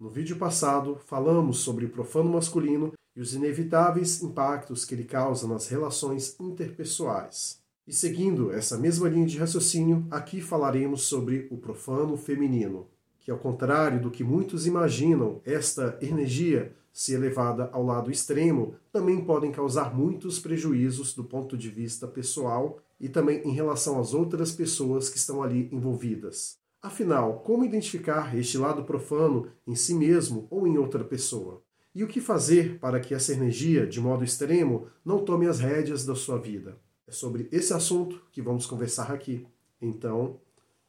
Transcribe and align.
No 0.00 0.08
vídeo 0.08 0.36
passado, 0.36 0.98
falamos 1.04 1.58
sobre 1.58 1.84
o 1.84 1.90
profano 1.90 2.30
masculino 2.30 2.94
e 3.14 3.20
os 3.20 3.34
inevitáveis 3.34 4.22
impactos 4.22 4.82
que 4.82 4.94
ele 4.94 5.04
causa 5.04 5.46
nas 5.46 5.68
relações 5.68 6.40
interpessoais. 6.40 7.60
E 7.86 7.92
seguindo 7.92 8.50
essa 8.50 8.78
mesma 8.78 9.10
linha 9.10 9.26
de 9.26 9.36
raciocínio, 9.36 10.06
aqui 10.10 10.40
falaremos 10.40 11.02
sobre 11.02 11.46
o 11.50 11.58
profano 11.58 12.16
feminino, 12.16 12.86
que 13.18 13.30
ao 13.30 13.36
contrário 13.36 14.00
do 14.00 14.10
que 14.10 14.24
muitos 14.24 14.66
imaginam, 14.66 15.42
esta 15.44 15.98
energia, 16.00 16.74
se 16.90 17.12
elevada 17.12 17.68
ao 17.70 17.84
lado 17.84 18.10
extremo, 18.10 18.76
também 18.90 19.22
podem 19.22 19.52
causar 19.52 19.94
muitos 19.94 20.38
prejuízos 20.38 21.12
do 21.12 21.24
ponto 21.24 21.58
de 21.58 21.68
vista 21.68 22.08
pessoal 22.08 22.78
e 22.98 23.06
também 23.06 23.42
em 23.46 23.52
relação 23.52 24.00
às 24.00 24.14
outras 24.14 24.50
pessoas 24.50 25.10
que 25.10 25.18
estão 25.18 25.42
ali 25.42 25.68
envolvidas. 25.70 26.59
Afinal, 26.82 27.40
como 27.40 27.62
identificar 27.62 28.34
este 28.34 28.56
lado 28.56 28.84
profano 28.84 29.48
em 29.66 29.74
si 29.74 29.94
mesmo 29.94 30.46
ou 30.48 30.66
em 30.66 30.78
outra 30.78 31.04
pessoa? 31.04 31.62
E 31.94 32.02
o 32.02 32.08
que 32.08 32.22
fazer 32.22 32.78
para 32.78 32.98
que 32.98 33.14
essa 33.14 33.34
energia, 33.34 33.86
de 33.86 34.00
modo 34.00 34.24
extremo, 34.24 34.86
não 35.04 35.22
tome 35.22 35.46
as 35.46 35.60
rédeas 35.60 36.06
da 36.06 36.14
sua 36.14 36.38
vida? 36.38 36.78
É 37.06 37.12
sobre 37.12 37.48
esse 37.52 37.74
assunto 37.74 38.22
que 38.32 38.40
vamos 38.40 38.64
conversar 38.64 39.12
aqui. 39.12 39.46
Então, 39.78 40.40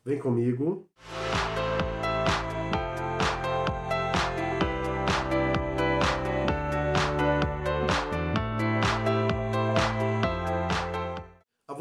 vem 0.06 0.18
comigo. 0.18 0.88
A 0.98 1.71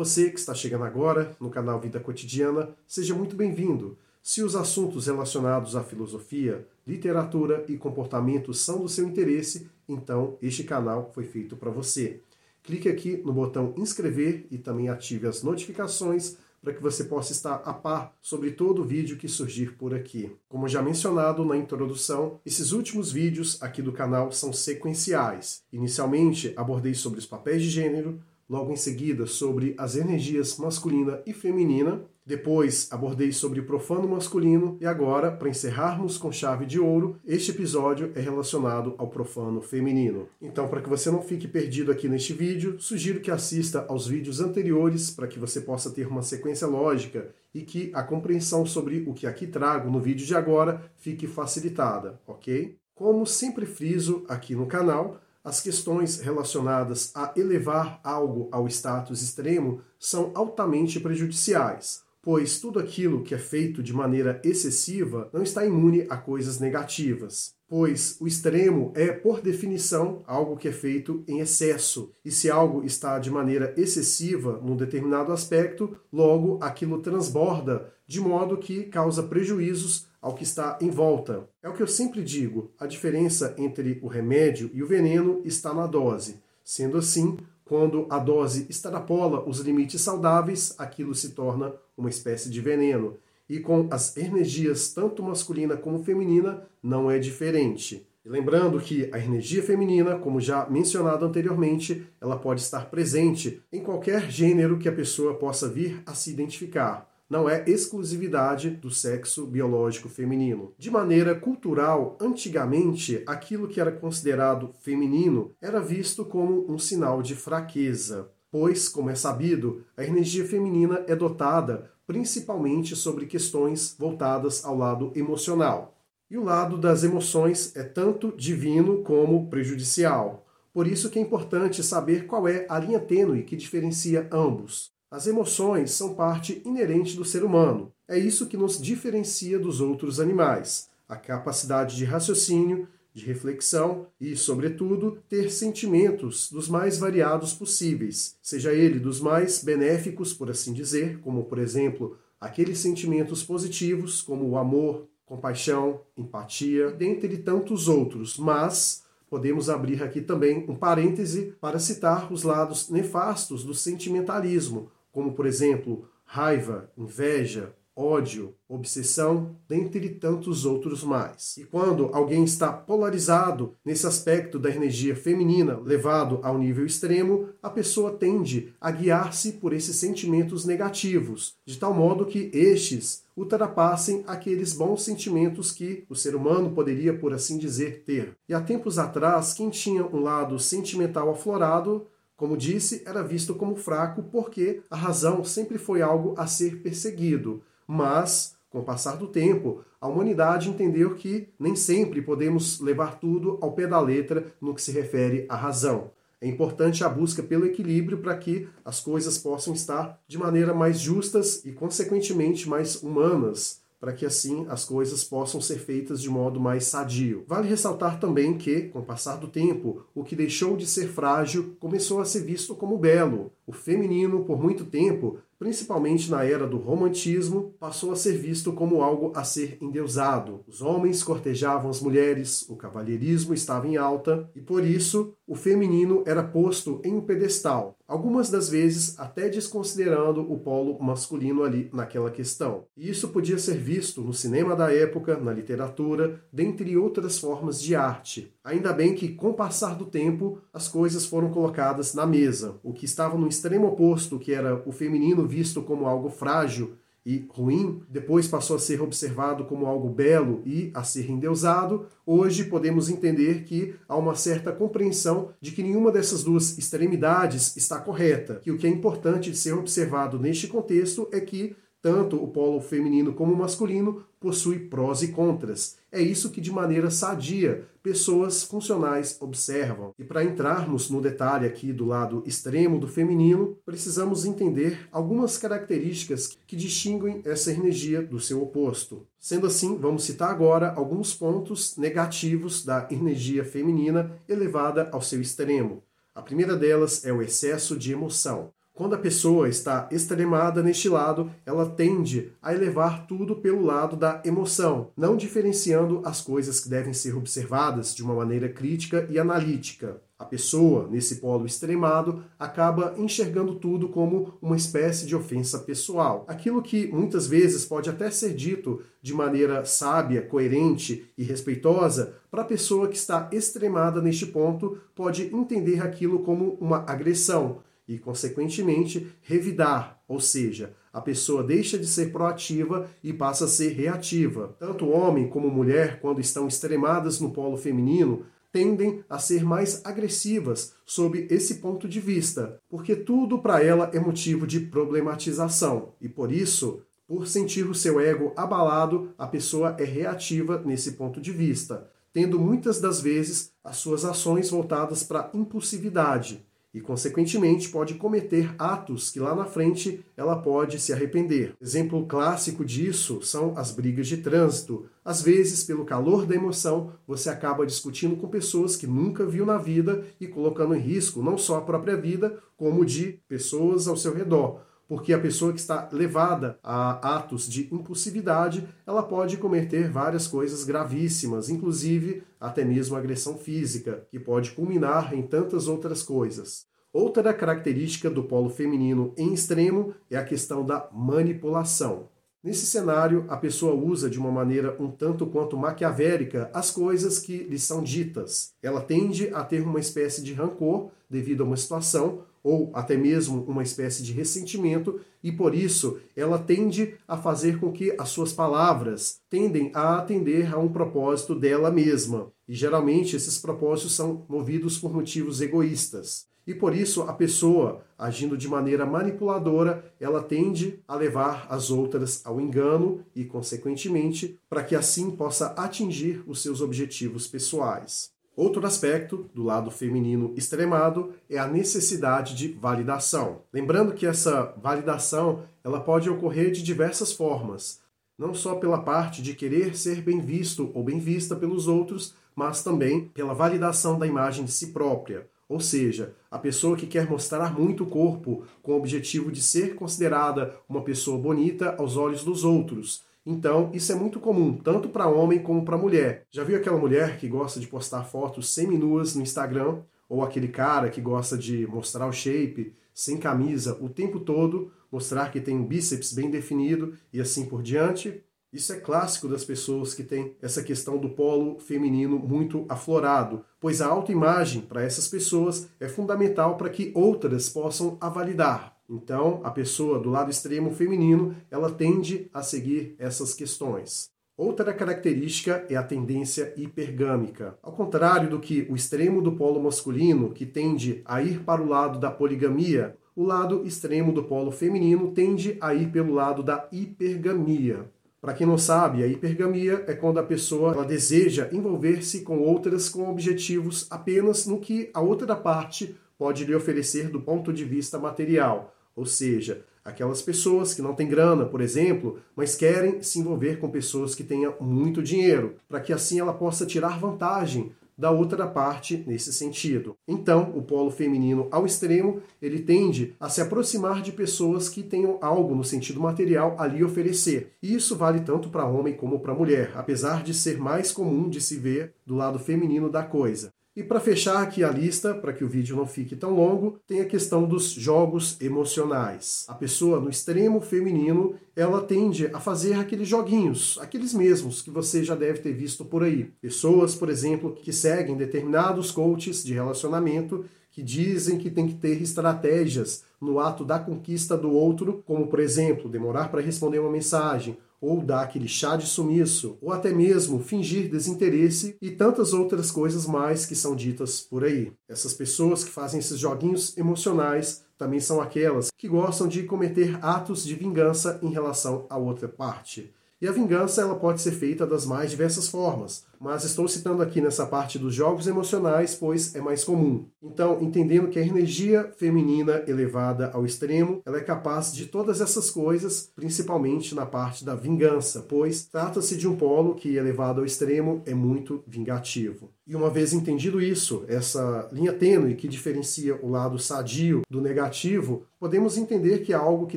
você 0.00 0.30
que 0.30 0.38
está 0.38 0.54
chegando 0.54 0.84
agora 0.84 1.36
no 1.38 1.50
canal 1.50 1.78
Vida 1.78 2.00
Cotidiana, 2.00 2.70
seja 2.86 3.14
muito 3.14 3.36
bem-vindo. 3.36 3.98
Se 4.22 4.42
os 4.42 4.56
assuntos 4.56 5.08
relacionados 5.08 5.76
à 5.76 5.84
filosofia, 5.84 6.66
literatura 6.86 7.66
e 7.68 7.76
comportamento 7.76 8.54
são 8.54 8.80
do 8.80 8.88
seu 8.88 9.06
interesse, 9.06 9.68
então 9.86 10.38
este 10.40 10.64
canal 10.64 11.10
foi 11.12 11.24
feito 11.24 11.54
para 11.54 11.70
você. 11.70 12.22
Clique 12.62 12.88
aqui 12.88 13.18
no 13.18 13.34
botão 13.34 13.74
inscrever 13.76 14.46
e 14.50 14.56
também 14.56 14.88
ative 14.88 15.26
as 15.26 15.42
notificações 15.42 16.38
para 16.62 16.72
que 16.72 16.82
você 16.82 17.04
possa 17.04 17.32
estar 17.32 17.56
a 17.56 17.72
par 17.74 18.16
sobre 18.22 18.52
todo 18.52 18.80
o 18.80 18.86
vídeo 18.86 19.18
que 19.18 19.28
surgir 19.28 19.76
por 19.76 19.94
aqui. 19.94 20.32
Como 20.48 20.66
já 20.66 20.80
mencionado 20.80 21.44
na 21.44 21.58
introdução, 21.58 22.40
esses 22.44 22.72
últimos 22.72 23.12
vídeos 23.12 23.62
aqui 23.62 23.82
do 23.82 23.92
canal 23.92 24.32
são 24.32 24.50
sequenciais. 24.50 25.62
Inicialmente 25.70 26.54
abordei 26.56 26.94
sobre 26.94 27.18
os 27.18 27.26
papéis 27.26 27.62
de 27.62 27.68
gênero, 27.68 28.18
logo 28.50 28.72
em 28.72 28.76
seguida 28.76 29.26
sobre 29.26 29.76
as 29.78 29.94
energias 29.94 30.58
masculina 30.58 31.22
e 31.24 31.32
feminina, 31.32 32.02
depois 32.26 32.88
abordei 32.90 33.32
sobre 33.32 33.62
profano 33.62 34.08
masculino 34.08 34.76
e 34.80 34.86
agora, 34.86 35.30
para 35.30 35.48
encerrarmos 35.48 36.18
com 36.18 36.32
chave 36.32 36.66
de 36.66 36.78
ouro, 36.78 37.16
este 37.24 37.52
episódio 37.52 38.10
é 38.14 38.20
relacionado 38.20 38.94
ao 38.98 39.08
profano 39.08 39.62
feminino. 39.62 40.28
Então, 40.42 40.66
para 40.66 40.82
que 40.82 40.88
você 40.88 41.10
não 41.10 41.22
fique 41.22 41.46
perdido 41.46 41.92
aqui 41.92 42.08
neste 42.08 42.32
vídeo, 42.32 42.76
sugiro 42.80 43.20
que 43.20 43.30
assista 43.30 43.86
aos 43.88 44.08
vídeos 44.08 44.40
anteriores 44.40 45.10
para 45.10 45.28
que 45.28 45.38
você 45.38 45.60
possa 45.60 45.90
ter 45.90 46.08
uma 46.08 46.22
sequência 46.22 46.66
lógica 46.66 47.30
e 47.54 47.62
que 47.62 47.90
a 47.94 48.02
compreensão 48.02 48.66
sobre 48.66 49.04
o 49.06 49.14
que 49.14 49.26
aqui 49.28 49.46
trago 49.46 49.90
no 49.90 50.00
vídeo 50.00 50.26
de 50.26 50.34
agora 50.34 50.90
fique 50.96 51.28
facilitada, 51.28 52.20
ok? 52.26 52.76
Como 52.94 53.24
sempre 53.26 53.64
friso 53.64 54.24
aqui 54.28 54.54
no 54.54 54.66
canal, 54.66 55.20
as 55.42 55.60
questões 55.60 56.20
relacionadas 56.20 57.10
a 57.14 57.32
elevar 57.36 58.00
algo 58.04 58.48
ao 58.52 58.66
status 58.68 59.22
extremo 59.22 59.80
são 59.98 60.30
altamente 60.34 61.00
prejudiciais, 61.00 62.02
pois 62.22 62.60
tudo 62.60 62.78
aquilo 62.78 63.22
que 63.22 63.34
é 63.34 63.38
feito 63.38 63.82
de 63.82 63.92
maneira 63.92 64.40
excessiva 64.44 65.30
não 65.32 65.42
está 65.42 65.64
imune 65.64 66.06
a 66.10 66.16
coisas 66.16 66.60
negativas. 66.60 67.54
Pois 67.66 68.16
o 68.20 68.26
extremo 68.26 68.92
é, 68.96 69.12
por 69.12 69.40
definição, 69.40 70.24
algo 70.26 70.56
que 70.56 70.66
é 70.66 70.72
feito 70.72 71.22
em 71.28 71.38
excesso. 71.38 72.12
E 72.24 72.30
se 72.30 72.50
algo 72.50 72.84
está 72.84 73.16
de 73.20 73.30
maneira 73.30 73.72
excessiva 73.76 74.60
num 74.60 74.76
determinado 74.76 75.32
aspecto, 75.32 75.96
logo 76.12 76.58
aquilo 76.60 77.00
transborda 77.00 77.92
de 78.08 78.20
modo 78.20 78.58
que 78.58 78.82
causa 78.86 79.22
prejuízos 79.22 80.09
ao 80.20 80.34
que 80.34 80.42
está 80.42 80.78
em 80.80 80.90
volta. 80.90 81.48
É 81.62 81.68
o 81.68 81.72
que 81.72 81.82
eu 81.82 81.86
sempre 81.86 82.22
digo: 82.22 82.70
a 82.78 82.86
diferença 82.86 83.54
entre 83.58 83.98
o 84.02 84.06
remédio 84.06 84.70
e 84.72 84.82
o 84.82 84.86
veneno 84.86 85.40
está 85.44 85.72
na 85.72 85.86
dose. 85.86 86.40
Sendo 86.62 86.98
assim, 86.98 87.36
quando 87.64 88.06
a 88.10 88.18
dose 88.18 88.66
extrapola 88.68 89.48
os 89.48 89.60
limites 89.60 90.00
saudáveis, 90.02 90.74
aquilo 90.78 91.14
se 91.14 91.30
torna 91.30 91.72
uma 91.96 92.10
espécie 92.10 92.50
de 92.50 92.60
veneno. 92.60 93.16
E 93.48 93.58
com 93.58 93.88
as 93.90 94.16
energias, 94.16 94.92
tanto 94.92 95.22
masculina 95.22 95.76
como 95.76 96.04
feminina, 96.04 96.64
não 96.82 97.10
é 97.10 97.18
diferente. 97.18 98.06
E 98.24 98.28
lembrando 98.28 98.78
que 98.78 99.08
a 99.12 99.18
energia 99.18 99.62
feminina, 99.62 100.16
como 100.16 100.40
já 100.40 100.68
mencionado 100.68 101.24
anteriormente, 101.24 102.06
ela 102.20 102.36
pode 102.36 102.60
estar 102.60 102.90
presente 102.90 103.60
em 103.72 103.82
qualquer 103.82 104.30
gênero 104.30 104.78
que 104.78 104.88
a 104.88 104.92
pessoa 104.92 105.34
possa 105.34 105.68
vir 105.68 106.02
a 106.06 106.14
se 106.14 106.30
identificar 106.30 107.09
não 107.30 107.48
é 107.48 107.64
exclusividade 107.68 108.70
do 108.70 108.90
sexo 108.90 109.46
biológico 109.46 110.08
feminino. 110.08 110.74
De 110.76 110.90
maneira 110.90 111.32
cultural, 111.34 112.18
antigamente, 112.20 113.22
aquilo 113.24 113.68
que 113.68 113.80
era 113.80 113.92
considerado 113.92 114.72
feminino 114.82 115.52
era 115.62 115.80
visto 115.80 116.24
como 116.24 116.68
um 116.68 116.76
sinal 116.76 117.22
de 117.22 117.36
fraqueza, 117.36 118.28
pois, 118.50 118.88
como 118.88 119.08
é 119.08 119.14
sabido, 119.14 119.84
a 119.96 120.04
energia 120.04 120.44
feminina 120.44 121.04
é 121.06 121.14
dotada 121.14 121.88
principalmente 122.10 122.96
sobre 122.96 123.24
questões 123.24 123.94
voltadas 123.96 124.64
ao 124.64 124.76
lado 124.76 125.12
emocional. 125.14 125.96
E 126.28 126.36
o 126.36 126.42
lado 126.42 126.76
das 126.76 127.04
emoções 127.04 127.76
é 127.76 127.84
tanto 127.84 128.34
divino 128.36 129.04
como 129.04 129.48
prejudicial. 129.48 130.44
Por 130.72 130.88
isso 130.88 131.08
que 131.08 131.20
é 131.20 131.22
importante 131.22 131.84
saber 131.84 132.26
qual 132.26 132.48
é 132.48 132.66
a 132.68 132.80
linha 132.80 132.98
tênue 132.98 133.44
que 133.44 133.54
diferencia 133.54 134.28
ambos. 134.32 134.90
As 135.10 135.26
emoções 135.26 135.90
são 135.90 136.14
parte 136.14 136.62
inerente 136.64 137.16
do 137.16 137.24
ser 137.24 137.42
humano. 137.42 137.92
É 138.06 138.16
isso 138.16 138.46
que 138.46 138.56
nos 138.56 138.80
diferencia 138.80 139.58
dos 139.58 139.80
outros 139.80 140.20
animais. 140.20 140.88
A 141.08 141.16
capacidade 141.16 141.96
de 141.96 142.04
raciocínio, 142.04 142.86
de 143.12 143.26
reflexão 143.26 144.06
e, 144.20 144.36
sobretudo, 144.36 145.18
ter 145.28 145.50
sentimentos 145.50 146.48
dos 146.48 146.68
mais 146.68 146.96
variados 146.96 147.52
possíveis, 147.52 148.36
seja 148.40 148.72
ele 148.72 149.00
dos 149.00 149.20
mais 149.20 149.64
benéficos, 149.64 150.32
por 150.32 150.48
assim 150.48 150.72
dizer, 150.72 151.18
como, 151.18 151.42
por 151.42 151.58
exemplo, 151.58 152.16
aqueles 152.40 152.78
sentimentos 152.78 153.42
positivos, 153.42 154.22
como 154.22 154.48
o 154.48 154.56
amor, 154.56 155.08
compaixão, 155.26 156.02
empatia, 156.16 156.92
dentre 156.92 157.36
tantos 157.38 157.88
outros, 157.88 158.38
mas 158.38 159.02
podemos 159.28 159.68
abrir 159.68 160.04
aqui 160.04 160.20
também 160.20 160.64
um 160.68 160.76
parêntese 160.76 161.52
para 161.60 161.80
citar 161.80 162.32
os 162.32 162.44
lados 162.44 162.90
nefastos 162.90 163.64
do 163.64 163.74
sentimentalismo, 163.74 164.88
como 165.12 165.32
por 165.32 165.46
exemplo 165.46 166.08
raiva, 166.24 166.90
inveja, 166.96 167.74
ódio, 168.00 168.54
obsessão, 168.68 169.56
dentre 169.68 170.08
tantos 170.08 170.64
outros 170.64 171.04
mais. 171.04 171.56
E 171.58 171.64
quando 171.64 172.08
alguém 172.12 172.44
está 172.44 172.72
polarizado 172.72 173.74
nesse 173.84 174.06
aspecto 174.06 174.58
da 174.58 174.70
energia 174.70 175.14
feminina 175.14 175.78
levado 175.78 176.40
ao 176.42 176.56
nível 176.56 176.86
extremo, 176.86 177.50
a 177.62 177.68
pessoa 177.68 178.12
tende 178.12 178.72
a 178.80 178.90
guiar-se 178.90 179.52
por 179.52 179.72
esses 179.72 179.96
sentimentos 179.96 180.64
negativos, 180.64 181.56
de 181.66 181.76
tal 181.78 181.92
modo 181.92 182.24
que 182.24 182.50
estes 182.54 183.22
ultrapassem 183.36 184.24
aqueles 184.26 184.72
bons 184.72 185.02
sentimentos 185.02 185.72
que 185.72 186.04
o 186.08 186.14
ser 186.14 186.34
humano 186.34 186.70
poderia, 186.70 187.12
por 187.12 187.32
assim 187.32 187.58
dizer, 187.58 188.02
ter. 188.04 188.36
E 188.48 188.54
há 188.54 188.60
tempos 188.60 188.98
atrás, 188.98 189.52
quem 189.52 189.70
tinha 189.70 190.04
um 190.06 190.20
lado 190.20 190.58
sentimental 190.58 191.30
aflorado 191.30 192.06
como 192.40 192.56
disse, 192.56 193.02
era 193.04 193.22
visto 193.22 193.54
como 193.54 193.76
fraco 193.76 194.22
porque 194.22 194.80
a 194.88 194.96
razão 194.96 195.44
sempre 195.44 195.76
foi 195.76 196.00
algo 196.00 196.32
a 196.38 196.46
ser 196.46 196.80
perseguido. 196.80 197.62
Mas, 197.86 198.56
com 198.70 198.78
o 198.78 198.82
passar 198.82 199.18
do 199.18 199.26
tempo, 199.26 199.84
a 200.00 200.08
humanidade 200.08 200.70
entendeu 200.70 201.14
que 201.14 201.50
nem 201.58 201.76
sempre 201.76 202.22
podemos 202.22 202.80
levar 202.80 203.20
tudo 203.20 203.58
ao 203.60 203.72
pé 203.72 203.86
da 203.86 204.00
letra 204.00 204.54
no 204.58 204.74
que 204.74 204.80
se 204.80 204.90
refere 204.90 205.44
à 205.50 205.54
razão. 205.54 206.12
É 206.40 206.48
importante 206.48 207.04
a 207.04 207.10
busca 207.10 207.42
pelo 207.42 207.66
equilíbrio 207.66 208.16
para 208.16 208.38
que 208.38 208.66
as 208.82 209.00
coisas 209.00 209.36
possam 209.36 209.74
estar 209.74 210.18
de 210.26 210.38
maneira 210.38 210.72
mais 210.72 210.98
justas 210.98 211.62
e, 211.66 211.72
consequentemente, 211.72 212.66
mais 212.66 213.02
humanas, 213.02 213.79
para 214.00 214.14
que 214.14 214.24
assim 214.24 214.64
as 214.68 214.84
coisas 214.84 215.22
possam 215.22 215.60
ser 215.60 215.78
feitas 215.78 216.22
de 216.22 216.30
modo 216.30 216.58
mais 216.58 216.86
sadio. 216.86 217.44
Vale 217.46 217.68
ressaltar 217.68 218.18
também 218.18 218.56
que, 218.56 218.82
com 218.88 219.00
o 219.00 219.04
passar 219.04 219.36
do 219.36 219.46
tempo, 219.46 220.02
o 220.14 220.24
que 220.24 220.34
deixou 220.34 220.76
de 220.76 220.86
ser 220.86 221.08
frágil 221.08 221.76
começou 221.78 222.20
a 222.20 222.24
ser 222.24 222.40
visto 222.40 222.74
como 222.74 222.96
belo. 222.96 223.52
O 223.66 223.72
feminino, 223.72 224.44
por 224.44 224.58
muito 224.58 224.84
tempo, 224.86 225.38
principalmente 225.58 226.30
na 226.30 226.42
era 226.42 226.66
do 226.66 226.78
romantismo, 226.78 227.74
passou 227.78 228.12
a 228.12 228.16
ser 228.16 228.32
visto 228.38 228.72
como 228.72 229.02
algo 229.02 229.30
a 229.34 229.44
ser 229.44 229.76
endeusado. 229.80 230.60
Os 230.66 230.80
homens 230.80 231.22
cortejavam 231.22 231.90
as 231.90 232.00
mulheres, 232.00 232.64
o 232.70 232.76
cavalheirismo 232.76 233.52
estava 233.52 233.86
em 233.86 233.98
alta 233.98 234.50
e 234.56 234.60
por 234.60 234.82
isso 234.82 235.34
o 235.50 235.56
feminino 235.56 236.22
era 236.26 236.44
posto 236.44 237.00
em 237.02 237.12
um 237.12 237.20
pedestal, 237.20 237.96
algumas 238.06 238.50
das 238.50 238.68
vezes 238.68 239.18
até 239.18 239.48
desconsiderando 239.48 240.40
o 240.40 240.56
polo 240.56 240.96
masculino 241.02 241.64
ali 241.64 241.90
naquela 241.92 242.30
questão. 242.30 242.84
E 242.96 243.10
isso 243.10 243.30
podia 243.30 243.58
ser 243.58 243.76
visto 243.76 244.20
no 244.20 244.32
cinema 244.32 244.76
da 244.76 244.94
época, 244.94 245.36
na 245.36 245.52
literatura, 245.52 246.40
dentre 246.52 246.96
outras 246.96 247.36
formas 247.36 247.82
de 247.82 247.96
arte. 247.96 248.54
Ainda 248.62 248.92
bem 248.92 249.12
que, 249.12 249.30
com 249.30 249.48
o 249.48 249.54
passar 249.54 249.96
do 249.96 250.04
tempo, 250.04 250.58
as 250.72 250.86
coisas 250.86 251.26
foram 251.26 251.50
colocadas 251.50 252.14
na 252.14 252.24
mesa. 252.24 252.76
O 252.80 252.92
que 252.92 253.04
estava 253.04 253.36
no 253.36 253.48
extremo 253.48 253.88
oposto, 253.88 254.38
que 254.38 254.52
era 254.52 254.80
o 254.86 254.92
feminino 254.92 255.48
visto 255.48 255.82
como 255.82 256.06
algo 256.06 256.30
frágil, 256.30 256.92
e 257.24 257.46
ruim, 257.50 258.02
depois 258.08 258.48
passou 258.48 258.76
a 258.76 258.78
ser 258.78 259.00
observado 259.02 259.64
como 259.64 259.86
algo 259.86 260.08
belo 260.08 260.62
e 260.64 260.90
a 260.94 261.02
ser 261.02 261.30
endeusado, 261.30 262.06
hoje 262.24 262.64
podemos 262.64 263.10
entender 263.10 263.64
que 263.64 263.94
há 264.08 264.16
uma 264.16 264.34
certa 264.34 264.72
compreensão 264.72 265.50
de 265.60 265.72
que 265.72 265.82
nenhuma 265.82 266.10
dessas 266.10 266.42
duas 266.42 266.78
extremidades 266.78 267.76
está 267.76 267.98
correta, 267.98 268.56
que 268.56 268.70
o 268.70 268.78
que 268.78 268.86
é 268.86 268.90
importante 268.90 269.50
de 269.50 269.56
ser 269.56 269.74
observado 269.74 270.38
neste 270.38 270.66
contexto 270.66 271.28
é 271.32 271.40
que 271.40 271.76
tanto 272.02 272.42
o 272.42 272.48
polo 272.48 272.80
feminino 272.80 273.32
como 273.32 273.52
o 273.52 273.56
masculino 273.56 274.24
possui 274.40 274.78
prós 274.78 275.22
e 275.22 275.28
contras. 275.28 275.98
É 276.10 276.20
isso 276.20 276.50
que, 276.50 276.60
de 276.60 276.72
maneira 276.72 277.10
sadia, 277.10 277.84
pessoas 278.02 278.62
funcionais 278.62 279.36
observam. 279.40 280.14
E 280.18 280.24
para 280.24 280.42
entrarmos 280.42 281.10
no 281.10 281.20
detalhe 281.20 281.66
aqui 281.66 281.92
do 281.92 282.06
lado 282.06 282.42
extremo 282.46 282.98
do 282.98 283.06
feminino, 283.06 283.76
precisamos 283.84 284.46
entender 284.46 285.08
algumas 285.12 285.58
características 285.58 286.56
que 286.66 286.74
distinguem 286.74 287.42
essa 287.44 287.70
energia 287.70 288.22
do 288.22 288.40
seu 288.40 288.62
oposto. 288.62 289.26
Sendo 289.38 289.66
assim, 289.66 289.96
vamos 289.98 290.24
citar 290.24 290.50
agora 290.50 290.92
alguns 290.92 291.34
pontos 291.34 291.96
negativos 291.98 292.84
da 292.84 293.06
energia 293.10 293.64
feminina 293.64 294.32
elevada 294.48 295.10
ao 295.12 295.20
seu 295.20 295.40
extremo. 295.40 296.02
A 296.34 296.40
primeira 296.40 296.76
delas 296.76 297.24
é 297.24 297.32
o 297.32 297.42
excesso 297.42 297.98
de 297.98 298.12
emoção. 298.12 298.72
Quando 299.00 299.14
a 299.14 299.18
pessoa 299.18 299.66
está 299.66 300.06
extremada 300.12 300.82
neste 300.82 301.08
lado, 301.08 301.50
ela 301.64 301.88
tende 301.88 302.52
a 302.60 302.74
elevar 302.74 303.26
tudo 303.26 303.56
pelo 303.56 303.82
lado 303.82 304.14
da 304.14 304.42
emoção, 304.44 305.08
não 305.16 305.38
diferenciando 305.38 306.20
as 306.22 306.42
coisas 306.42 306.80
que 306.80 306.90
devem 306.90 307.14
ser 307.14 307.34
observadas 307.34 308.14
de 308.14 308.22
uma 308.22 308.34
maneira 308.34 308.68
crítica 308.68 309.26
e 309.30 309.38
analítica. 309.38 310.20
A 310.38 310.44
pessoa, 310.44 311.08
nesse 311.10 311.36
polo 311.36 311.64
extremado, 311.64 312.44
acaba 312.58 313.14
enxergando 313.16 313.76
tudo 313.76 314.10
como 314.10 314.58
uma 314.60 314.76
espécie 314.76 315.24
de 315.26 315.34
ofensa 315.34 315.78
pessoal. 315.78 316.44
Aquilo 316.46 316.82
que 316.82 317.06
muitas 317.10 317.46
vezes 317.46 317.86
pode 317.86 318.10
até 318.10 318.30
ser 318.30 318.52
dito 318.52 319.02
de 319.22 319.32
maneira 319.32 319.82
sábia, 319.86 320.42
coerente 320.42 321.32
e 321.38 321.42
respeitosa, 321.42 322.34
para 322.50 322.60
a 322.60 322.66
pessoa 322.66 323.08
que 323.08 323.16
está 323.16 323.48
extremada 323.50 324.20
neste 324.20 324.44
ponto, 324.44 324.98
pode 325.14 325.44
entender 325.56 326.02
aquilo 326.02 326.40
como 326.40 326.76
uma 326.78 326.98
agressão 327.10 327.78
e, 328.10 328.18
consequentemente, 328.18 329.32
revidar, 329.40 330.20
ou 330.26 330.40
seja, 330.40 330.92
a 331.12 331.20
pessoa 331.20 331.62
deixa 331.62 331.96
de 331.96 332.08
ser 332.08 332.32
proativa 332.32 333.08
e 333.22 333.32
passa 333.32 333.66
a 333.66 333.68
ser 333.68 333.90
reativa. 333.92 334.74
Tanto 334.80 335.08
homem 335.08 335.48
como 335.48 335.70
mulher, 335.70 336.20
quando 336.20 336.40
estão 336.40 336.66
extremadas 336.66 337.38
no 337.38 337.52
polo 337.52 337.76
feminino, 337.76 338.44
tendem 338.72 339.24
a 339.30 339.38
ser 339.38 339.64
mais 339.64 340.04
agressivas 340.04 340.92
sob 341.06 341.46
esse 341.48 341.76
ponto 341.76 342.08
de 342.08 342.18
vista, 342.18 342.80
porque 342.88 343.14
tudo 343.14 343.60
para 343.60 343.80
ela 343.80 344.10
é 344.12 344.18
motivo 344.18 344.66
de 344.66 344.80
problematização 344.80 346.14
e 346.20 346.28
por 346.28 346.50
isso, 346.50 347.04
por 347.28 347.46
sentir 347.46 347.86
o 347.86 347.94
seu 347.94 348.20
ego 348.20 348.52
abalado, 348.56 349.32
a 349.38 349.46
pessoa 349.46 349.94
é 350.00 350.04
reativa 350.04 350.82
nesse 350.84 351.12
ponto 351.12 351.40
de 351.40 351.52
vista, 351.52 352.10
tendo 352.32 352.58
muitas 352.58 353.00
das 353.00 353.20
vezes 353.20 353.72
as 353.84 353.98
suas 353.98 354.24
ações 354.24 354.68
voltadas 354.68 355.22
para 355.22 355.48
impulsividade, 355.54 356.64
e, 356.92 357.00
consequentemente, 357.00 357.88
pode 357.88 358.14
cometer 358.14 358.74
atos 358.78 359.30
que 359.30 359.38
lá 359.38 359.54
na 359.54 359.64
frente 359.64 360.24
ela 360.36 360.56
pode 360.56 360.98
se 360.98 361.12
arrepender. 361.12 361.74
Exemplo 361.80 362.26
clássico 362.26 362.84
disso 362.84 363.40
são 363.42 363.74
as 363.76 363.92
brigas 363.92 364.26
de 364.26 364.38
trânsito. 364.38 365.06
Às 365.24 365.42
vezes, 365.42 365.84
pelo 365.84 366.04
calor 366.04 366.46
da 366.46 366.54
emoção, 366.54 367.12
você 367.26 367.48
acaba 367.48 367.86
discutindo 367.86 368.36
com 368.36 368.48
pessoas 368.48 368.96
que 368.96 369.06
nunca 369.06 369.46
viu 369.46 369.64
na 369.64 369.78
vida 369.78 370.24
e 370.40 370.46
colocando 370.46 370.94
em 370.94 371.00
risco 371.00 371.42
não 371.42 371.56
só 371.56 371.76
a 371.76 371.82
própria 371.82 372.16
vida, 372.16 372.58
como 372.76 373.04
de 373.04 373.38
pessoas 373.48 374.08
ao 374.08 374.16
seu 374.16 374.34
redor 374.34 374.89
porque 375.10 375.32
a 375.32 375.40
pessoa 375.40 375.72
que 375.72 375.80
está 375.80 376.08
levada 376.12 376.78
a 376.84 377.34
atos 377.34 377.68
de 377.68 377.92
impulsividade, 377.92 378.86
ela 379.04 379.24
pode 379.24 379.56
cometer 379.56 380.08
várias 380.08 380.46
coisas 380.46 380.84
gravíssimas, 380.84 381.68
inclusive 381.68 382.44
até 382.60 382.84
mesmo 382.84 383.16
agressão 383.16 383.58
física, 383.58 384.24
que 384.30 384.38
pode 384.38 384.70
culminar 384.70 385.34
em 385.34 385.42
tantas 385.42 385.88
outras 385.88 386.22
coisas. 386.22 386.86
Outra 387.12 387.52
característica 387.52 388.30
do 388.30 388.44
polo 388.44 388.70
feminino 388.70 389.34
em 389.36 389.52
extremo 389.52 390.14
é 390.30 390.36
a 390.36 390.44
questão 390.44 390.86
da 390.86 391.08
manipulação. 391.12 392.28
Nesse 392.62 392.86
cenário, 392.86 393.46
a 393.48 393.56
pessoa 393.56 393.94
usa 393.94 394.30
de 394.30 394.38
uma 394.38 394.52
maneira 394.52 394.94
um 395.00 395.10
tanto 395.10 395.44
quanto 395.44 395.76
maquiavélica 395.76 396.70
as 396.72 396.92
coisas 396.92 397.40
que 397.40 397.64
lhe 397.64 397.80
são 397.80 398.00
ditas. 398.00 398.74
Ela 398.80 399.00
tende 399.00 399.48
a 399.52 399.64
ter 399.64 399.82
uma 399.82 399.98
espécie 399.98 400.40
de 400.40 400.52
rancor 400.52 401.10
devido 401.28 401.64
a 401.64 401.66
uma 401.66 401.76
situação 401.76 402.44
ou 402.62 402.90
até 402.94 403.16
mesmo 403.16 403.64
uma 403.64 403.82
espécie 403.82 404.22
de 404.22 404.32
ressentimento, 404.32 405.20
e 405.42 405.50
por 405.50 405.74
isso 405.74 406.18
ela 406.36 406.58
tende 406.58 407.14
a 407.26 407.36
fazer 407.36 407.78
com 407.78 407.90
que 407.90 408.14
as 408.18 408.28
suas 408.28 408.52
palavras 408.52 409.40
tendem 409.48 409.90
a 409.94 410.18
atender 410.18 410.72
a 410.72 410.78
um 410.78 410.88
propósito 410.88 411.54
dela 411.54 411.90
mesma. 411.90 412.52
E 412.68 412.74
geralmente 412.74 413.34
esses 413.34 413.58
propósitos 413.58 414.14
são 414.14 414.44
movidos 414.48 414.98
por 414.98 415.12
motivos 415.12 415.60
egoístas. 415.60 416.48
E 416.66 416.74
por 416.74 416.94
isso 416.94 417.22
a 417.22 417.32
pessoa, 417.32 418.04
agindo 418.16 418.56
de 418.56 418.68
maneira 418.68 419.06
manipuladora, 419.06 420.12
ela 420.20 420.42
tende 420.42 421.00
a 421.08 421.16
levar 421.16 421.66
as 421.68 421.90
outras 421.90 422.42
ao 422.44 422.60
engano 422.60 423.24
e, 423.34 423.44
consequentemente, 423.44 424.58
para 424.68 424.84
que 424.84 424.94
assim 424.94 425.30
possa 425.30 425.68
atingir 425.68 426.44
os 426.46 426.62
seus 426.62 426.80
objetivos 426.80 427.48
pessoais. 427.48 428.30
Outro 428.60 428.86
aspecto 428.86 429.48
do 429.54 429.62
lado 429.62 429.90
feminino 429.90 430.52
extremado 430.54 431.32
é 431.48 431.56
a 431.56 431.66
necessidade 431.66 432.54
de 432.54 432.68
validação. 432.68 433.62
Lembrando 433.72 434.12
que 434.12 434.26
essa 434.26 434.74
validação 434.76 435.62
ela 435.82 435.98
pode 435.98 436.28
ocorrer 436.28 436.70
de 436.70 436.82
diversas 436.82 437.32
formas, 437.32 438.02
não 438.36 438.52
só 438.52 438.74
pela 438.74 439.00
parte 439.00 439.40
de 439.40 439.54
querer 439.54 439.96
ser 439.96 440.20
bem 440.20 440.42
visto 440.42 440.90
ou 440.92 441.02
bem 441.02 441.18
vista 441.18 441.56
pelos 441.56 441.88
outros, 441.88 442.34
mas 442.54 442.82
também 442.82 443.28
pela 443.28 443.54
validação 443.54 444.18
da 444.18 444.26
imagem 444.26 444.66
de 444.66 444.72
si 444.72 444.88
própria. 444.88 445.48
Ou 445.66 445.80
seja, 445.80 446.34
a 446.50 446.58
pessoa 446.58 446.98
que 446.98 447.06
quer 447.06 447.30
mostrar 447.30 447.72
muito 447.72 448.04
o 448.04 448.08
corpo 448.08 448.64
com 448.82 448.92
o 448.92 448.98
objetivo 448.98 449.50
de 449.50 449.62
ser 449.62 449.94
considerada 449.94 450.76
uma 450.86 451.00
pessoa 451.00 451.38
bonita 451.38 451.94
aos 451.96 452.14
olhos 452.14 452.44
dos 452.44 452.62
outros, 452.62 453.24
então, 453.44 453.90
isso 453.94 454.12
é 454.12 454.14
muito 454.14 454.38
comum, 454.38 454.76
tanto 454.76 455.08
para 455.08 455.28
homem 455.28 455.58
como 455.58 455.84
para 455.84 455.96
mulher. 455.96 456.46
Já 456.50 456.62
viu 456.62 456.76
aquela 456.76 456.98
mulher 456.98 457.38
que 457.38 457.48
gosta 457.48 457.80
de 457.80 457.86
postar 457.86 458.24
fotos 458.24 458.74
semi-nuas 458.74 459.34
no 459.34 459.42
Instagram? 459.42 460.02
Ou 460.28 460.42
aquele 460.42 460.68
cara 460.68 461.08
que 461.08 461.20
gosta 461.20 461.56
de 461.56 461.86
mostrar 461.86 462.26
o 462.26 462.32
shape 462.32 462.94
sem 463.12 463.36
camisa 463.36 463.98
o 464.00 464.08
tempo 464.08 464.40
todo, 464.40 464.92
mostrar 465.10 465.50
que 465.50 465.60
tem 465.60 465.76
um 465.76 465.84
bíceps 465.84 466.32
bem 466.32 466.50
definido 466.50 467.14
e 467.32 467.40
assim 467.40 467.66
por 467.66 467.82
diante? 467.82 468.42
Isso 468.72 468.92
é 468.92 469.00
clássico 469.00 469.48
das 469.48 469.64
pessoas 469.64 470.14
que 470.14 470.22
têm 470.22 470.54
essa 470.62 470.82
questão 470.82 471.18
do 471.18 471.30
polo 471.30 471.80
feminino 471.80 472.38
muito 472.38 472.86
aflorado, 472.88 473.64
pois 473.80 474.00
a 474.00 474.06
autoimagem 474.06 474.82
para 474.82 475.02
essas 475.02 475.26
pessoas 475.26 475.88
é 475.98 476.08
fundamental 476.08 476.76
para 476.76 476.88
que 476.88 477.10
outras 477.12 477.68
possam 477.68 478.16
a 478.20 478.28
validar. 478.28 478.96
Então, 479.10 479.60
a 479.64 479.70
pessoa 479.72 480.20
do 480.20 480.30
lado 480.30 480.52
extremo 480.52 480.92
feminino, 480.92 481.56
ela 481.68 481.90
tende 481.90 482.48
a 482.54 482.62
seguir 482.62 483.16
essas 483.18 483.52
questões. 483.52 484.30
Outra 484.56 484.92
característica 484.92 485.84
é 485.88 485.96
a 485.96 486.02
tendência 486.02 486.72
hipergâmica. 486.76 487.76
Ao 487.82 487.92
contrário 487.92 488.48
do 488.48 488.60
que 488.60 488.86
o 488.88 488.94
extremo 488.94 489.42
do 489.42 489.52
polo 489.52 489.82
masculino, 489.82 490.50
que 490.50 490.64
tende 490.64 491.22
a 491.24 491.42
ir 491.42 491.60
para 491.64 491.82
o 491.82 491.88
lado 491.88 492.20
da 492.20 492.30
poligamia, 492.30 493.16
o 493.34 493.42
lado 493.42 493.84
extremo 493.84 494.32
do 494.32 494.44
polo 494.44 494.70
feminino 494.70 495.32
tende 495.32 495.76
a 495.80 495.92
ir 495.92 496.12
pelo 496.12 496.34
lado 496.34 496.62
da 496.62 496.86
hipergamia. 496.92 498.08
Para 498.40 498.54
quem 498.54 498.66
não 498.66 498.78
sabe, 498.78 499.24
a 499.24 499.26
hipergamia 499.26 500.04
é 500.06 500.14
quando 500.14 500.38
a 500.38 500.42
pessoa 500.42 501.04
deseja 501.04 501.68
envolver-se 501.72 502.42
com 502.42 502.60
outras 502.60 503.08
com 503.08 503.28
objetivos 503.28 504.06
apenas 504.08 504.66
no 504.66 504.78
que 504.78 505.10
a 505.12 505.20
outra 505.20 505.56
parte 505.56 506.14
pode 506.38 506.64
lhe 506.64 506.74
oferecer 506.74 507.28
do 507.28 507.40
ponto 507.40 507.72
de 507.72 507.84
vista 507.84 508.18
material, 508.18 508.94
ou 509.14 509.26
seja, 509.26 509.84
aquelas 510.04 510.42
pessoas 510.42 510.94
que 510.94 511.02
não 511.02 511.14
têm 511.14 511.28
grana, 511.28 511.64
por 511.64 511.80
exemplo, 511.80 512.38
mas 512.56 512.74
querem 512.74 513.22
se 513.22 513.38
envolver 513.38 513.78
com 513.78 513.90
pessoas 513.90 514.34
que 514.34 514.44
tenham 514.44 514.74
muito 514.80 515.22
dinheiro, 515.22 515.76
para 515.88 516.00
que 516.00 516.12
assim 516.12 516.40
ela 516.40 516.52
possa 516.52 516.86
tirar 516.86 517.18
vantagem 517.18 517.92
da 518.20 518.30
outra 518.30 518.66
parte 518.66 519.24
nesse 519.26 519.50
sentido. 519.50 520.14
Então, 520.28 520.72
o 520.76 520.82
polo 520.82 521.10
feminino 521.10 521.68
ao 521.70 521.86
extremo, 521.86 522.42
ele 522.60 522.80
tende 522.80 523.34
a 523.40 523.48
se 523.48 523.62
aproximar 523.62 524.20
de 524.20 524.30
pessoas 524.30 524.90
que 524.90 525.02
tenham 525.02 525.38
algo 525.40 525.74
no 525.74 525.82
sentido 525.82 526.20
material 526.20 526.76
a 526.78 526.86
lhe 526.86 527.02
oferecer. 527.02 527.72
E 527.82 527.94
isso 527.94 528.14
vale 528.14 528.40
tanto 528.40 528.68
para 528.68 528.84
homem 528.84 529.14
como 529.14 529.40
para 529.40 529.54
mulher, 529.54 529.92
apesar 529.94 530.42
de 530.42 530.52
ser 530.52 530.78
mais 530.78 531.10
comum 531.10 531.48
de 531.48 531.62
se 531.62 531.76
ver 531.76 532.12
do 532.26 532.36
lado 532.36 532.58
feminino 532.58 533.08
da 533.08 533.22
coisa. 533.22 533.72
E 533.96 534.04
para 534.04 534.20
fechar 534.20 534.62
aqui 534.62 534.84
a 534.84 534.90
lista, 534.90 535.34
para 535.34 535.52
que 535.52 535.64
o 535.64 535.68
vídeo 535.68 535.96
não 535.96 536.06
fique 536.06 536.36
tão 536.36 536.54
longo, 536.54 537.00
tem 537.08 537.20
a 537.20 537.24
questão 537.24 537.66
dos 537.66 537.90
jogos 537.90 538.56
emocionais. 538.60 539.64
A 539.66 539.74
pessoa 539.74 540.20
no 540.20 540.30
extremo 540.30 540.80
feminino, 540.80 541.56
ela 541.74 542.00
tende 542.00 542.46
a 542.52 542.60
fazer 542.60 542.94
aqueles 542.94 543.26
joguinhos, 543.26 543.98
aqueles 544.00 544.32
mesmos 544.32 544.80
que 544.80 544.92
você 544.92 545.24
já 545.24 545.34
deve 545.34 545.58
ter 545.58 545.72
visto 545.72 546.04
por 546.04 546.22
aí. 546.22 546.52
Pessoas, 546.60 547.16
por 547.16 547.28
exemplo, 547.28 547.74
que 547.74 547.92
seguem 547.92 548.36
determinados 548.36 549.10
coaches 549.10 549.64
de 549.64 549.74
relacionamento 549.74 550.64
que 550.92 551.02
dizem 551.02 551.58
que 551.58 551.70
tem 551.70 551.88
que 551.88 551.94
ter 551.94 552.22
estratégias 552.22 553.24
no 553.40 553.58
ato 553.58 553.84
da 553.84 553.98
conquista 553.98 554.56
do 554.56 554.70
outro, 554.70 555.22
como 555.26 555.48
por 555.48 555.58
exemplo, 555.58 556.08
demorar 556.08 556.50
para 556.50 556.60
responder 556.60 557.00
uma 557.00 557.10
mensagem 557.10 557.76
ou 558.00 558.22
dar 558.22 558.42
aquele 558.42 558.66
chá 558.66 558.96
de 558.96 559.06
sumiço, 559.06 559.76
ou 559.80 559.92
até 559.92 560.12
mesmo 560.12 560.58
fingir 560.58 561.10
desinteresse 561.10 561.96
e 562.00 562.10
tantas 562.10 562.52
outras 562.52 562.90
coisas 562.90 563.26
mais 563.26 563.66
que 563.66 563.74
são 563.74 563.94
ditas 563.94 564.40
por 564.40 564.64
aí. 564.64 564.92
Essas 565.08 565.34
pessoas 565.34 565.84
que 565.84 565.90
fazem 565.90 566.20
esses 566.20 566.38
joguinhos 566.38 566.96
emocionais 566.96 567.84
também 567.98 568.20
são 568.20 568.40
aquelas 568.40 568.90
que 568.96 569.08
gostam 569.08 569.46
de 569.46 569.64
cometer 569.64 570.18
atos 570.22 570.64
de 570.64 570.74
vingança 570.74 571.38
em 571.42 571.50
relação 571.50 572.06
à 572.08 572.16
outra 572.16 572.48
parte. 572.48 573.12
E 573.40 573.48
a 573.48 573.52
vingança 573.52 574.02
ela 574.02 574.14
pode 574.14 574.40
ser 574.40 574.52
feita 574.52 574.86
das 574.86 575.04
mais 575.04 575.30
diversas 575.30 575.68
formas, 575.68 576.24
mas 576.40 576.64
estou 576.64 576.88
citando 576.88 577.22
aqui 577.22 577.40
nessa 577.40 577.66
parte 577.66 577.98
dos 577.98 578.14
jogos 578.14 578.46
emocionais, 578.46 579.14
pois 579.14 579.54
é 579.54 579.60
mais 579.60 579.84
comum. 579.84 580.24
Então, 580.42 580.78
entendendo 580.80 581.28
que 581.28 581.38
a 581.38 581.46
energia 581.46 582.10
feminina 582.16 582.82
elevada 582.88 583.50
ao 583.52 583.66
extremo, 583.66 584.22
ela 584.24 584.38
é 584.38 584.42
capaz 584.42 584.92
de 584.92 585.06
todas 585.06 585.42
essas 585.42 585.70
coisas, 585.70 586.32
principalmente 586.34 587.14
na 587.14 587.26
parte 587.26 587.62
da 587.62 587.74
vingança, 587.74 588.40
pois 588.48 588.86
trata-se 588.86 589.36
de 589.36 589.46
um 589.46 589.54
polo 589.54 589.94
que, 589.94 590.16
elevado 590.16 590.60
ao 590.60 590.66
extremo, 590.66 591.22
é 591.26 591.34
muito 591.34 591.84
vingativo. 591.86 592.70
E 592.90 592.96
uma 592.96 593.08
vez 593.08 593.32
entendido 593.32 593.80
isso, 593.80 594.24
essa 594.26 594.88
linha 594.90 595.12
tênue 595.12 595.54
que 595.54 595.68
diferencia 595.68 596.36
o 596.42 596.50
lado 596.50 596.76
sadio 596.76 597.42
do 597.48 597.60
negativo, 597.60 598.42
podemos 598.58 598.98
entender 598.98 599.38
que 599.38 599.52
é 599.52 599.56
algo 599.56 599.86
que 599.86 599.96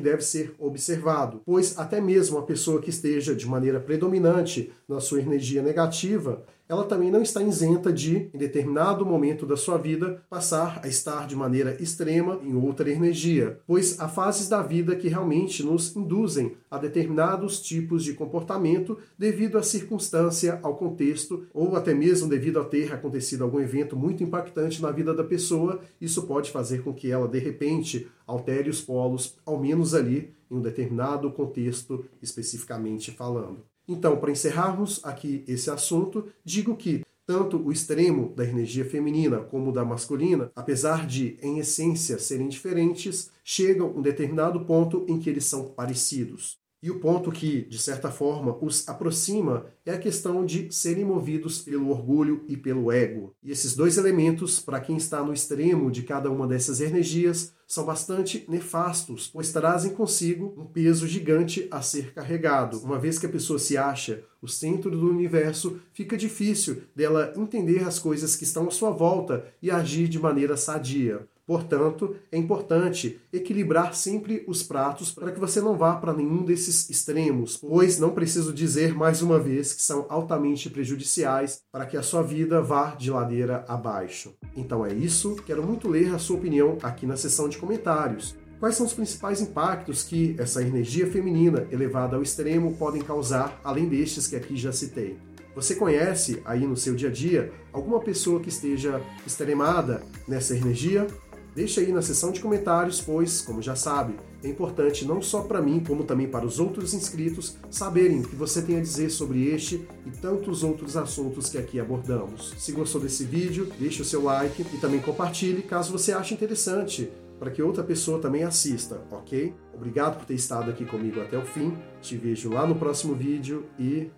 deve 0.00 0.22
ser 0.22 0.54
observado, 0.60 1.40
pois 1.44 1.76
até 1.76 2.00
mesmo 2.00 2.38
a 2.38 2.42
pessoa 2.42 2.80
que 2.80 2.90
esteja 2.90 3.34
de 3.34 3.46
maneira 3.48 3.80
predominante 3.80 4.72
na 4.88 5.00
sua 5.00 5.20
energia 5.20 5.60
negativa, 5.60 6.33
ela 6.68 6.84
também 6.84 7.10
não 7.10 7.20
está 7.20 7.42
isenta 7.42 7.92
de, 7.92 8.30
em 8.32 8.38
determinado 8.38 9.04
momento 9.04 9.44
da 9.44 9.56
sua 9.56 9.76
vida, 9.76 10.22
passar 10.30 10.80
a 10.82 10.88
estar 10.88 11.26
de 11.26 11.36
maneira 11.36 11.76
extrema 11.80 12.40
em 12.42 12.54
outra 12.54 12.90
energia, 12.90 13.60
pois 13.66 14.00
há 14.00 14.08
fases 14.08 14.48
da 14.48 14.62
vida 14.62 14.96
que 14.96 15.08
realmente 15.08 15.62
nos 15.62 15.94
induzem 15.94 16.56
a 16.70 16.78
determinados 16.78 17.60
tipos 17.60 18.02
de 18.02 18.14
comportamento 18.14 18.98
devido 19.18 19.58
à 19.58 19.62
circunstância, 19.62 20.58
ao 20.62 20.76
contexto, 20.76 21.46
ou 21.52 21.76
até 21.76 21.92
mesmo 21.92 22.28
devido 22.28 22.58
a 22.58 22.64
ter 22.64 22.92
acontecido 22.92 23.44
algum 23.44 23.60
evento 23.60 23.96
muito 23.96 24.24
impactante 24.24 24.80
na 24.80 24.90
vida 24.90 25.12
da 25.12 25.24
pessoa. 25.24 25.80
Isso 26.00 26.26
pode 26.26 26.50
fazer 26.50 26.82
com 26.82 26.94
que 26.94 27.10
ela, 27.10 27.28
de 27.28 27.38
repente, 27.38 28.08
altere 28.26 28.70
os 28.70 28.80
polos, 28.80 29.36
ao 29.44 29.60
menos 29.60 29.94
ali, 29.94 30.34
em 30.50 30.56
um 30.56 30.60
determinado 30.62 31.30
contexto 31.30 32.04
especificamente 32.22 33.10
falando. 33.10 33.73
Então, 33.86 34.16
para 34.16 34.30
encerrarmos 34.30 35.00
aqui 35.04 35.44
esse 35.46 35.70
assunto, 35.70 36.28
digo 36.44 36.76
que 36.76 37.02
tanto 37.26 37.56
o 37.56 37.72
extremo 37.72 38.34
da 38.34 38.44
energia 38.44 38.84
feminina 38.84 39.38
como 39.38 39.72
da 39.72 39.84
masculina, 39.84 40.50
apesar 40.54 41.06
de 41.06 41.38
em 41.42 41.58
essência 41.58 42.18
serem 42.18 42.48
diferentes, 42.48 43.30
chegam 43.42 43.86
a 43.86 43.90
um 43.90 44.02
determinado 44.02 44.64
ponto 44.64 45.04
em 45.08 45.18
que 45.18 45.30
eles 45.30 45.44
são 45.44 45.64
parecidos. 45.64 46.58
E 46.84 46.90
o 46.90 47.00
ponto 47.00 47.32
que, 47.32 47.62
de 47.62 47.78
certa 47.78 48.10
forma, 48.10 48.58
os 48.60 48.86
aproxima 48.86 49.64
é 49.86 49.92
a 49.92 49.98
questão 49.98 50.44
de 50.44 50.70
serem 50.70 51.02
movidos 51.02 51.62
pelo 51.62 51.88
orgulho 51.88 52.44
e 52.46 52.58
pelo 52.58 52.92
ego. 52.92 53.34
E 53.42 53.50
esses 53.50 53.74
dois 53.74 53.96
elementos, 53.96 54.60
para 54.60 54.80
quem 54.80 54.98
está 54.98 55.24
no 55.24 55.32
extremo 55.32 55.90
de 55.90 56.02
cada 56.02 56.30
uma 56.30 56.46
dessas 56.46 56.82
energias, 56.82 57.54
são 57.66 57.86
bastante 57.86 58.44
nefastos, 58.50 59.28
pois 59.28 59.50
trazem 59.50 59.94
consigo 59.94 60.54
um 60.58 60.66
peso 60.66 61.08
gigante 61.08 61.66
a 61.70 61.80
ser 61.80 62.12
carregado. 62.12 62.78
Uma 62.80 62.98
vez 62.98 63.18
que 63.18 63.24
a 63.24 63.30
pessoa 63.30 63.58
se 63.58 63.78
acha 63.78 64.22
o 64.42 64.46
centro 64.46 64.90
do 64.90 65.08
universo, 65.08 65.80
fica 65.94 66.18
difícil 66.18 66.82
dela 66.94 67.32
entender 67.34 67.82
as 67.84 67.98
coisas 67.98 68.36
que 68.36 68.44
estão 68.44 68.68
à 68.68 68.70
sua 68.70 68.90
volta 68.90 69.46
e 69.62 69.70
agir 69.70 70.06
de 70.06 70.18
maneira 70.18 70.54
sadia. 70.54 71.26
Portanto, 71.46 72.16
é 72.32 72.38
importante 72.38 73.20
equilibrar 73.32 73.94
sempre 73.94 74.44
os 74.48 74.62
pratos 74.62 75.10
para 75.10 75.30
que 75.30 75.38
você 75.38 75.60
não 75.60 75.76
vá 75.76 75.94
para 75.96 76.14
nenhum 76.14 76.42
desses 76.42 76.88
extremos, 76.88 77.58
pois 77.58 77.98
não 77.98 78.10
preciso 78.10 78.52
dizer 78.52 78.94
mais 78.94 79.20
uma 79.20 79.38
vez 79.38 79.74
que 79.74 79.82
são 79.82 80.06
altamente 80.08 80.70
prejudiciais 80.70 81.60
para 81.70 81.84
que 81.84 81.96
a 81.96 82.02
sua 82.02 82.22
vida 82.22 82.62
vá 82.62 82.94
de 82.94 83.10
ladeira 83.10 83.64
abaixo. 83.68 84.34
Então 84.56 84.86
é 84.86 84.92
isso, 84.92 85.36
quero 85.44 85.62
muito 85.62 85.88
ler 85.88 86.14
a 86.14 86.18
sua 86.18 86.36
opinião 86.36 86.78
aqui 86.82 87.04
na 87.04 87.16
seção 87.16 87.48
de 87.48 87.58
comentários. 87.58 88.34
Quais 88.58 88.76
são 88.76 88.86
os 88.86 88.94
principais 88.94 89.42
impactos 89.42 90.02
que 90.02 90.34
essa 90.38 90.62
energia 90.62 91.06
feminina 91.06 91.66
elevada 91.70 92.16
ao 92.16 92.22
extremo 92.22 92.74
podem 92.78 93.02
causar, 93.02 93.60
além 93.62 93.86
destes 93.86 94.26
que 94.26 94.36
aqui 94.36 94.56
já 94.56 94.72
citei? 94.72 95.18
Você 95.54 95.76
conhece 95.76 96.42
aí 96.44 96.66
no 96.66 96.76
seu 96.76 96.96
dia 96.96 97.08
a 97.08 97.12
dia 97.12 97.52
alguma 97.72 98.00
pessoa 98.00 98.40
que 98.40 98.48
esteja 98.48 99.00
extremada 99.24 100.02
nessa 100.26 100.56
energia? 100.56 101.06
Deixe 101.54 101.80
aí 101.80 101.92
na 101.92 102.02
seção 102.02 102.32
de 102.32 102.40
comentários, 102.40 103.00
pois, 103.00 103.40
como 103.40 103.62
já 103.62 103.76
sabe, 103.76 104.16
é 104.42 104.48
importante 104.48 105.04
não 105.04 105.22
só 105.22 105.42
para 105.42 105.62
mim, 105.62 105.82
como 105.86 106.02
também 106.02 106.26
para 106.26 106.44
os 106.44 106.58
outros 106.58 106.92
inscritos 106.92 107.56
saberem 107.70 108.20
o 108.20 108.28
que 108.28 108.34
você 108.34 108.60
tem 108.60 108.76
a 108.76 108.80
dizer 108.80 109.08
sobre 109.10 109.46
este 109.46 109.86
e 110.04 110.10
tantos 110.10 110.64
outros 110.64 110.96
assuntos 110.96 111.48
que 111.48 111.56
aqui 111.56 111.78
abordamos. 111.78 112.54
Se 112.58 112.72
gostou 112.72 113.00
desse 113.00 113.24
vídeo, 113.24 113.70
deixe 113.78 114.02
o 114.02 114.04
seu 114.04 114.24
like 114.24 114.66
e 114.74 114.78
também 114.78 115.00
compartilhe 115.00 115.62
caso 115.62 115.92
você 115.92 116.12
ache 116.12 116.34
interessante 116.34 117.08
para 117.38 117.50
que 117.50 117.62
outra 117.62 117.84
pessoa 117.84 118.20
também 118.20 118.42
assista, 118.42 119.00
ok? 119.10 119.54
Obrigado 119.72 120.18
por 120.18 120.26
ter 120.26 120.34
estado 120.34 120.70
aqui 120.70 120.84
comigo 120.84 121.20
até 121.20 121.38
o 121.38 121.44
fim. 121.44 121.76
Te 122.00 122.16
vejo 122.16 122.50
lá 122.50 122.66
no 122.66 122.74
próximo 122.74 123.14
vídeo 123.14 123.66
e 123.78 124.10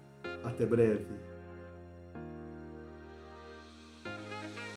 até 0.42 0.64
breve. 0.64 1.25